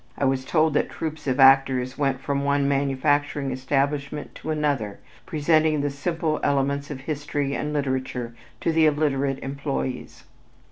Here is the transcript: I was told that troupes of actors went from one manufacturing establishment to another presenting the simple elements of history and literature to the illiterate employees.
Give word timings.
I 0.17 0.25
was 0.25 0.43
told 0.45 0.73
that 0.73 0.89
troupes 0.89 1.27
of 1.27 1.39
actors 1.39 1.95
went 1.95 2.19
from 2.19 2.43
one 2.43 2.67
manufacturing 2.67 3.51
establishment 3.51 4.33
to 4.33 4.49
another 4.49 4.97
presenting 5.27 5.81
the 5.81 5.91
simple 5.91 6.39
elements 6.41 6.89
of 6.89 7.01
history 7.01 7.53
and 7.53 7.71
literature 7.71 8.33
to 8.61 8.71
the 8.71 8.87
illiterate 8.87 9.37
employees. 9.43 10.23